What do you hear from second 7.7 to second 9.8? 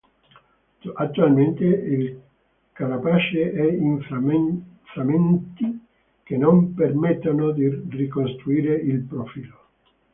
ricostruirne il profilo.